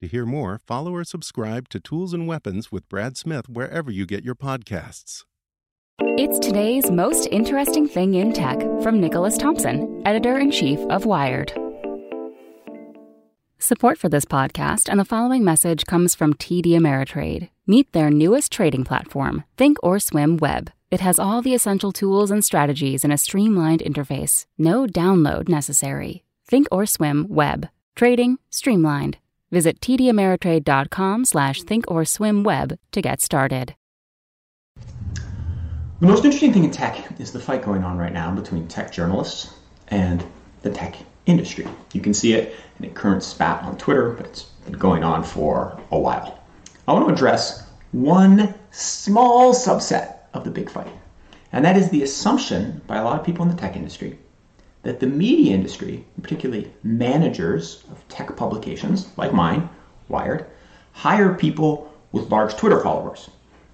To 0.00 0.08
hear 0.08 0.24
more, 0.24 0.58
follow 0.66 0.94
or 0.94 1.04
subscribe 1.04 1.68
to 1.68 1.78
Tools 1.78 2.14
and 2.14 2.26
Weapons 2.26 2.72
with 2.72 2.88
Brad 2.88 3.18
Smith 3.18 3.50
wherever 3.50 3.90
you 3.90 4.06
get 4.06 4.24
your 4.24 4.34
podcasts. 4.34 5.24
It's 6.00 6.38
today's 6.38 6.90
most 6.90 7.28
interesting 7.30 7.86
thing 7.86 8.14
in 8.14 8.32
tech 8.32 8.58
from 8.82 8.98
Nicholas 8.98 9.36
Thompson, 9.36 10.00
editor 10.06 10.38
in 10.38 10.50
chief 10.50 10.78
of 10.88 11.04
Wired. 11.04 11.52
Support 13.58 13.98
for 13.98 14.08
this 14.08 14.24
podcast 14.24 14.88
and 14.88 14.98
the 14.98 15.04
following 15.04 15.44
message 15.44 15.84
comes 15.84 16.14
from 16.14 16.32
TD 16.32 16.68
Ameritrade. 16.68 17.50
Meet 17.66 17.92
their 17.92 18.08
newest 18.08 18.50
trading 18.50 18.84
platform, 18.84 19.44
Thinkorswim 19.58 20.40
Web. 20.40 20.70
It 20.90 21.00
has 21.00 21.18
all 21.18 21.42
the 21.42 21.54
essential 21.54 21.92
tools 21.92 22.30
and 22.30 22.42
strategies 22.42 23.04
in 23.04 23.12
a 23.12 23.18
streamlined 23.18 23.80
interface. 23.80 24.46
No 24.56 24.86
download 24.86 25.46
necessary. 25.46 26.24
Thinkorswim 26.50 27.28
Web. 27.28 27.68
Trading 27.94 28.38
streamlined. 28.48 29.18
Visit 29.50 29.80
tdameritrade.com 29.80 31.24
slash 31.24 31.62
thinkorswimweb 31.62 32.78
to 32.92 33.02
get 33.02 33.20
started. 33.20 33.74
The 34.76 36.06
most 36.06 36.24
interesting 36.24 36.52
thing 36.52 36.64
in 36.64 36.70
tech 36.70 37.20
is 37.20 37.32
the 37.32 37.40
fight 37.40 37.62
going 37.62 37.84
on 37.84 37.98
right 37.98 38.12
now 38.12 38.34
between 38.34 38.66
tech 38.68 38.90
journalists 38.90 39.54
and 39.88 40.24
the 40.62 40.70
tech 40.70 40.96
industry. 41.26 41.66
You 41.92 42.00
can 42.00 42.14
see 42.14 42.32
it 42.32 42.54
in 42.78 42.86
a 42.86 42.88
current 42.90 43.22
spat 43.22 43.62
on 43.64 43.76
Twitter, 43.76 44.10
but 44.10 44.26
it's 44.26 44.42
been 44.64 44.74
going 44.74 45.04
on 45.04 45.22
for 45.22 45.78
a 45.90 45.98
while. 45.98 46.38
I 46.88 46.92
want 46.92 47.06
to 47.08 47.12
address 47.12 47.68
one 47.92 48.54
small 48.70 49.52
subset 49.52 50.16
of 50.32 50.44
the 50.44 50.50
big 50.50 50.70
fight, 50.70 50.92
and 51.52 51.64
that 51.64 51.76
is 51.76 51.90
the 51.90 52.02
assumption 52.02 52.80
by 52.86 52.96
a 52.96 53.04
lot 53.04 53.18
of 53.18 53.26
people 53.26 53.44
in 53.44 53.50
the 53.50 53.60
tech 53.60 53.76
industry 53.76 54.18
that 54.82 55.00
the 55.00 55.06
media 55.06 55.54
industry, 55.54 56.04
particularly 56.22 56.72
managers 56.82 57.84
of 57.90 58.06
tech 58.08 58.34
publications 58.36 59.08
like 59.16 59.32
mine, 59.32 59.68
Wired, 60.08 60.46
hire 60.92 61.34
people 61.34 61.92
with 62.12 62.30
large 62.30 62.56
Twitter 62.56 62.80
followers 62.80 63.30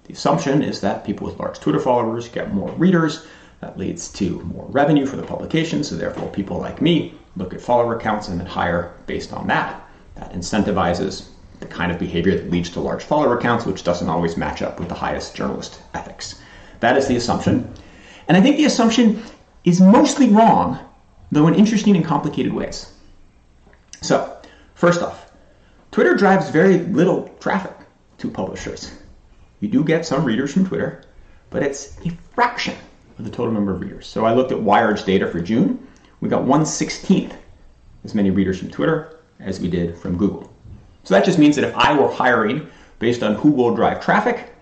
the 0.07 0.13
assumption 0.13 0.63
is 0.63 0.79
that 0.79 1.03
people 1.03 1.27
with 1.27 1.37
large 1.37 1.59
Twitter 1.59 1.81
followers 1.81 2.29
get 2.29 2.53
more 2.53 2.71
readers. 2.71 3.25
That 3.59 3.77
leads 3.77 4.07
to 4.13 4.39
more 4.43 4.65
revenue 4.69 5.05
for 5.05 5.17
the 5.17 5.23
publication. 5.23 5.83
So, 5.83 5.95
therefore, 5.95 6.29
people 6.29 6.57
like 6.59 6.81
me 6.81 7.13
look 7.35 7.53
at 7.53 7.59
follower 7.59 7.99
counts 7.99 8.29
and 8.29 8.39
then 8.39 8.47
hire 8.47 8.93
based 9.05 9.33
on 9.33 9.47
that. 9.47 9.85
That 10.15 10.31
incentivizes 10.31 11.27
the 11.59 11.65
kind 11.65 11.91
of 11.91 11.99
behavior 11.99 12.35
that 12.35 12.49
leads 12.49 12.69
to 12.69 12.79
large 12.79 13.03
follower 13.03 13.39
counts, 13.39 13.65
which 13.65 13.83
doesn't 13.83 14.07
always 14.07 14.37
match 14.37 14.61
up 14.61 14.79
with 14.79 14.87
the 14.87 14.95
highest 14.95 15.35
journalist 15.35 15.81
ethics. 15.93 16.39
That 16.79 16.95
is 16.95 17.07
the 17.07 17.17
assumption. 17.17 17.69
And 18.29 18.37
I 18.37 18.41
think 18.41 18.55
the 18.55 18.65
assumption 18.65 19.21
is 19.65 19.81
mostly 19.81 20.29
wrong, 20.29 20.79
though 21.31 21.47
in 21.47 21.55
interesting 21.55 21.95
and 21.95 22.05
complicated 22.05 22.53
ways. 22.53 22.91
So, 24.01 24.37
first 24.75 25.01
off, 25.01 25.31
Twitter 25.91 26.15
drives 26.15 26.49
very 26.49 26.79
little 26.79 27.29
traffic 27.39 27.75
to 28.19 28.29
publishers. 28.29 28.91
You 29.59 29.67
do 29.67 29.83
get 29.83 30.05
some 30.05 30.23
readers 30.23 30.53
from 30.53 30.67
Twitter, 30.67 31.03
but 31.49 31.63
it's 31.63 31.97
a 32.05 32.11
fraction 32.33 32.75
of 33.17 33.25
the 33.25 33.31
total 33.31 33.53
number 33.53 33.73
of 33.73 33.81
readers. 33.81 34.05
So 34.05 34.25
I 34.25 34.33
looked 34.33 34.51
at 34.51 34.61
Wired's 34.61 35.03
data 35.03 35.27
for 35.27 35.39
June. 35.39 35.87
We 36.21 36.29
got 36.29 36.43
1 36.43 36.61
16th 36.61 37.33
as 38.03 38.13
many 38.13 38.29
readers 38.29 38.59
from 38.59 38.69
Twitter 38.69 39.19
as 39.39 39.59
we 39.59 39.69
did 39.69 39.97
from 39.97 40.17
Google. 40.17 40.51
So 41.03 41.13
that 41.13 41.25
just 41.25 41.39
means 41.39 41.55
that 41.55 41.65
if 41.65 41.75
I 41.75 41.97
were 41.97 42.11
hiring 42.11 42.69
based 42.99 43.23
on 43.23 43.35
who 43.35 43.49
will 43.49 43.73
drive 43.75 44.03
traffic, 44.03 44.53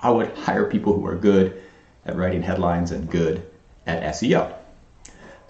I 0.00 0.10
would 0.10 0.36
hire 0.36 0.64
people 0.66 0.92
who 0.92 1.06
are 1.06 1.16
good 1.16 1.62
at 2.04 2.16
writing 2.16 2.42
headlines 2.42 2.90
and 2.90 3.10
good 3.10 3.46
at 3.86 4.02
SEO. 4.14 4.54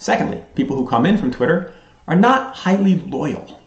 Secondly, 0.05 0.45
people 0.55 0.77
who 0.77 0.87
come 0.87 1.07
in 1.07 1.17
from 1.17 1.31
Twitter 1.31 1.73
are 2.07 2.15
not 2.15 2.55
highly 2.55 2.97
loyal. 2.97 3.59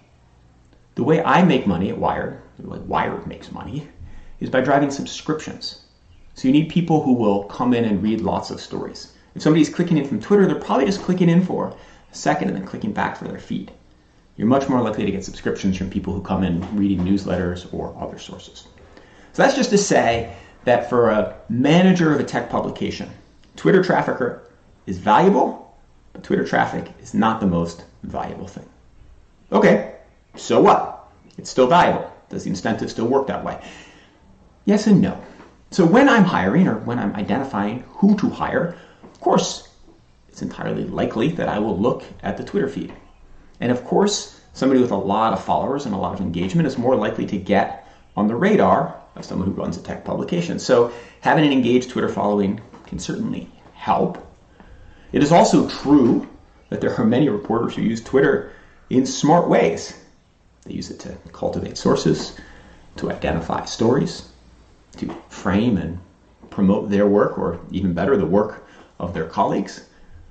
The 0.93 1.03
way 1.03 1.23
I 1.23 1.41
make 1.41 1.65
money 1.65 1.89
at 1.89 1.97
Wired, 1.97 2.39
way 2.59 2.77
Wired 2.77 3.25
makes 3.25 3.51
money, 3.51 3.87
is 4.39 4.51
by 4.51 4.61
driving 4.61 4.91
subscriptions. 4.91 5.85
So 6.35 6.47
you 6.47 6.51
need 6.51 6.69
people 6.69 7.01
who 7.01 7.13
will 7.13 7.45
come 7.45 7.73
in 7.73 7.85
and 7.85 8.03
read 8.03 8.21
lots 8.21 8.51
of 8.51 8.61
stories. 8.61 9.13
If 9.33 9.41
somebody's 9.41 9.73
clicking 9.73 9.97
in 9.97 10.07
from 10.07 10.21
Twitter, 10.21 10.45
they're 10.45 10.61
probably 10.61 10.85
just 10.85 11.01
clicking 11.01 11.27
in 11.27 11.43
for 11.43 11.69
a 11.69 12.15
second 12.15 12.49
and 12.49 12.57
then 12.57 12.67
clicking 12.67 12.91
back 12.91 13.17
for 13.17 13.27
their 13.27 13.39
feed. 13.39 13.71
You're 14.35 14.45
much 14.45 14.69
more 14.69 14.83
likely 14.83 15.05
to 15.07 15.11
get 15.11 15.25
subscriptions 15.25 15.75
from 15.75 15.89
people 15.89 16.13
who 16.13 16.21
come 16.21 16.43
in 16.43 16.61
reading 16.77 16.99
newsletters 16.99 17.73
or 17.73 17.97
other 17.99 18.19
sources. 18.19 18.67
So 19.33 19.41
that's 19.41 19.55
just 19.55 19.71
to 19.71 19.77
say 19.79 20.35
that 20.65 20.87
for 20.87 21.09
a 21.09 21.35
manager 21.49 22.13
of 22.13 22.19
a 22.19 22.23
tech 22.23 22.47
publication, 22.47 23.09
Twitter 23.55 23.83
trafficker 23.83 24.43
is 24.85 24.99
valuable, 24.99 25.66
but 26.13 26.23
Twitter 26.23 26.45
traffic 26.45 26.91
is 27.01 27.13
not 27.13 27.39
the 27.39 27.47
most 27.47 27.83
valuable 28.03 28.47
thing. 28.47 28.67
Okay, 29.51 29.95
so 30.35 30.61
what? 30.61 31.09
It's 31.37 31.49
still 31.49 31.67
valuable. 31.67 32.11
Does 32.29 32.43
the 32.43 32.49
incentive 32.49 32.91
still 32.91 33.07
work 33.07 33.27
that 33.27 33.43
way? 33.43 33.61
Yes 34.65 34.87
and 34.87 35.01
no. 35.01 35.21
So 35.71 35.85
when 35.85 36.09
I'm 36.09 36.23
hiring 36.23 36.67
or 36.67 36.79
when 36.79 36.99
I'm 36.99 37.15
identifying 37.15 37.83
who 37.89 38.17
to 38.17 38.29
hire, 38.29 38.75
of 39.03 39.19
course, 39.19 39.67
it's 40.27 40.41
entirely 40.41 40.83
likely 40.85 41.29
that 41.29 41.49
I 41.49 41.59
will 41.59 41.77
look 41.77 42.03
at 42.21 42.37
the 42.37 42.43
Twitter 42.43 42.69
feed. 42.69 42.93
And 43.59 43.71
of 43.71 43.83
course, 43.83 44.39
somebody 44.53 44.81
with 44.81 44.91
a 44.91 44.95
lot 44.95 45.33
of 45.33 45.43
followers 45.43 45.85
and 45.85 45.95
a 45.95 45.97
lot 45.97 46.13
of 46.13 46.21
engagement 46.21 46.67
is 46.67 46.77
more 46.77 46.95
likely 46.95 47.25
to 47.27 47.37
get 47.37 47.87
on 48.15 48.27
the 48.27 48.35
radar 48.35 48.99
of 49.15 49.25
someone 49.25 49.47
who 49.47 49.53
runs 49.53 49.77
a 49.77 49.81
tech 49.81 50.03
publication. 50.03 50.59
So 50.59 50.91
having 51.21 51.45
an 51.45 51.51
engaged 51.51 51.89
Twitter 51.89 52.09
following 52.09 52.61
can 52.85 52.99
certainly 52.99 53.49
help. 53.73 54.26
It 55.11 55.23
is 55.23 55.31
also 55.31 55.69
true 55.69 56.27
that 56.69 56.81
there 56.81 56.93
are 56.95 57.05
many 57.05 57.29
reporters 57.29 57.75
who 57.75 57.81
use 57.81 58.03
Twitter 58.03 58.51
in 58.89 59.05
smart 59.05 59.47
ways. 59.47 59.97
They 60.63 60.73
use 60.73 60.91
it 60.91 60.99
to 61.01 61.17
cultivate 61.31 61.77
sources, 61.77 62.37
to 62.97 63.11
identify 63.11 63.65
stories, 63.65 64.29
to 64.97 65.15
frame 65.29 65.77
and 65.77 65.99
promote 66.49 66.89
their 66.89 67.07
work, 67.07 67.37
or 67.37 67.59
even 67.71 67.93
better, 67.93 68.17
the 68.17 68.25
work 68.25 68.67
of 68.99 69.13
their 69.13 69.25
colleagues. 69.25 69.87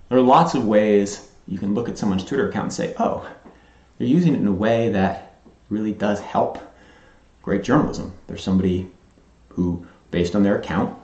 There 0.08 0.19
are 0.19 0.23
lots 0.23 0.55
of 0.55 0.67
ways 0.67 1.31
you 1.49 1.58
can 1.58 1.75
look 1.75 1.88
at 1.88 1.96
someone's 1.96 2.25
Twitter 2.25 2.49
account 2.49 2.64
and 2.64 2.72
say, 2.72 2.94
oh, 2.99 3.29
they're 3.99 4.06
using 4.06 4.34
it 4.34 4.40
in 4.40 4.46
a 4.46 4.52
way 4.52 4.90
that 4.90 5.37
really 5.70 5.93
does 5.93 6.20
help 6.20 6.58
great 7.43 7.62
journalism. 7.62 8.12
There's 8.26 8.43
somebody 8.43 8.90
who, 9.49 9.87
based 10.11 10.34
on 10.34 10.43
their 10.43 10.58
account, 10.58 10.96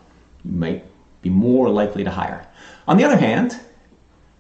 you 0.44 0.52
might 0.52 0.84
be 1.22 1.30
more 1.30 1.70
likely 1.70 2.04
to 2.04 2.10
hire. 2.10 2.46
On 2.86 2.96
the 2.96 3.04
other 3.04 3.16
hand, 3.16 3.58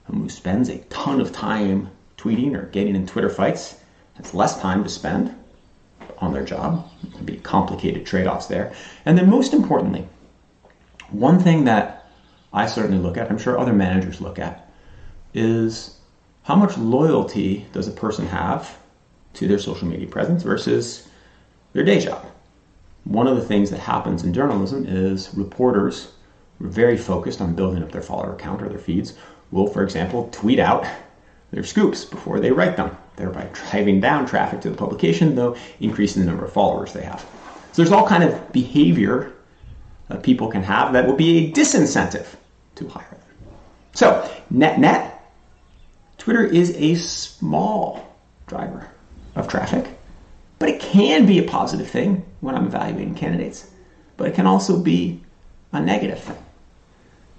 someone 0.06 0.24
who 0.24 0.30
spends 0.30 0.68
a 0.68 0.78
ton 0.90 1.20
of 1.20 1.32
time 1.32 1.90
tweeting 2.16 2.54
or 2.54 2.66
getting 2.66 2.94
in 2.94 3.06
Twitter 3.06 3.30
fights 3.30 3.76
has 4.14 4.34
less 4.34 4.60
time 4.60 4.82
to 4.84 4.90
spend 4.90 5.34
on 6.18 6.32
their 6.32 6.44
job. 6.44 6.88
There 7.02 7.12
can 7.12 7.24
be 7.24 7.36
complicated 7.36 8.04
trade 8.04 8.26
offs 8.26 8.46
there. 8.46 8.72
And 9.04 9.16
then, 9.16 9.30
most 9.30 9.52
importantly, 9.54 10.06
one 11.10 11.38
thing 11.38 11.64
that 11.64 12.10
I 12.52 12.66
certainly 12.66 12.98
look 12.98 13.16
at, 13.16 13.30
I'm 13.30 13.38
sure 13.38 13.58
other 13.58 13.72
managers 13.72 14.20
look 14.20 14.38
at, 14.38 14.70
is 15.34 15.98
how 16.42 16.56
much 16.56 16.76
loyalty 16.76 17.66
does 17.72 17.88
a 17.88 17.92
person 17.92 18.26
have 18.26 18.78
to 19.34 19.48
their 19.48 19.58
social 19.58 19.88
media 19.88 20.06
presence 20.06 20.42
versus 20.42 21.08
their 21.72 21.84
day 21.84 22.00
job? 22.00 22.26
one 23.04 23.26
of 23.26 23.36
the 23.36 23.44
things 23.44 23.70
that 23.70 23.80
happens 23.80 24.22
in 24.22 24.32
journalism 24.32 24.86
is 24.86 25.32
reporters 25.34 26.12
very 26.62 26.96
focused 26.96 27.40
on 27.40 27.54
building 27.54 27.82
up 27.82 27.90
their 27.92 28.02
follower 28.02 28.36
count 28.36 28.62
or 28.62 28.68
their 28.68 28.78
feeds 28.78 29.14
will, 29.50 29.66
for 29.66 29.82
example, 29.82 30.28
tweet 30.32 30.58
out 30.58 30.86
their 31.50 31.64
scoops 31.64 32.04
before 32.04 32.40
they 32.40 32.50
write 32.50 32.76
them, 32.76 32.96
thereby 33.16 33.46
driving 33.52 34.00
down 34.00 34.26
traffic 34.26 34.60
to 34.62 34.70
the 34.70 34.76
publication, 34.76 35.34
though 35.34 35.56
increasing 35.80 36.22
the 36.22 36.28
number 36.28 36.44
of 36.44 36.52
followers 36.52 36.92
they 36.92 37.02
have. 37.02 37.20
So 37.72 37.82
there's 37.82 37.92
all 37.92 38.06
kind 38.06 38.24
of 38.24 38.52
behavior 38.52 39.32
that 40.08 40.22
people 40.22 40.48
can 40.48 40.62
have 40.62 40.92
that 40.92 41.06
will 41.06 41.16
be 41.16 41.46
a 41.46 41.52
disincentive 41.52 42.26
to 42.76 42.88
hire 42.88 43.06
them. 43.10 43.20
So 43.92 44.30
net 44.50 44.78
net, 44.78 45.30
Twitter 46.18 46.44
is 46.44 46.74
a 46.76 46.94
small 46.94 48.16
driver 48.46 48.88
of 49.34 49.48
traffic, 49.48 49.88
but 50.58 50.68
it 50.68 50.80
can 50.80 51.26
be 51.26 51.38
a 51.38 51.42
positive 51.42 51.88
thing 51.88 52.24
when 52.40 52.54
I'm 52.54 52.66
evaluating 52.66 53.14
candidates, 53.14 53.70
but 54.16 54.28
it 54.28 54.34
can 54.34 54.46
also 54.46 54.78
be 54.78 55.20
a 55.72 55.80
negative 55.80 56.20
thing. 56.20 56.38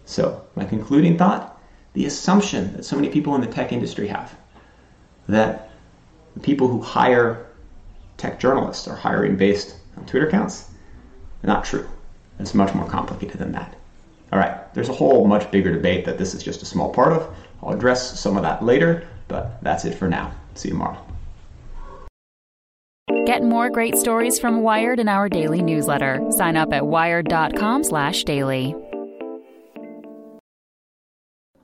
So, 0.05 0.45
my 0.55 0.65
concluding 0.65 1.17
thought 1.17 1.61
the 1.93 2.05
assumption 2.05 2.73
that 2.73 2.85
so 2.85 2.95
many 2.95 3.09
people 3.09 3.35
in 3.35 3.41
the 3.41 3.47
tech 3.47 3.71
industry 3.71 4.07
have 4.07 4.35
that 5.27 5.69
the 6.33 6.39
people 6.39 6.67
who 6.67 6.81
hire 6.81 7.47
tech 8.17 8.39
journalists 8.39 8.87
are 8.87 8.95
hiring 8.95 9.35
based 9.37 9.75
on 9.97 10.05
Twitter 10.05 10.27
accounts, 10.27 10.69
not 11.43 11.63
true. 11.63 11.87
It's 12.39 12.53
much 12.53 12.73
more 12.73 12.87
complicated 12.87 13.37
than 13.37 13.51
that. 13.51 13.75
All 14.31 14.39
right, 14.39 14.73
there's 14.73 14.89
a 14.89 14.93
whole 14.93 15.27
much 15.27 15.51
bigger 15.51 15.71
debate 15.71 16.05
that 16.05 16.17
this 16.17 16.33
is 16.33 16.41
just 16.41 16.63
a 16.63 16.65
small 16.65 16.91
part 16.91 17.13
of. 17.13 17.27
I'll 17.61 17.73
address 17.73 18.19
some 18.19 18.35
of 18.35 18.43
that 18.43 18.63
later, 18.63 19.07
but 19.27 19.61
that's 19.63 19.85
it 19.85 19.93
for 19.93 20.09
now. 20.09 20.31
See 20.55 20.69
you 20.69 20.73
tomorrow. 20.73 20.97
Get 23.25 23.43
more 23.43 23.69
great 23.69 23.95
stories 23.95 24.39
from 24.39 24.63
Wired 24.63 24.99
in 24.99 25.07
our 25.07 25.29
daily 25.29 25.61
newsletter. 25.61 26.19
Sign 26.31 26.57
up 26.57 26.73
at 26.73 26.85
wired.com/daily. 26.85 28.75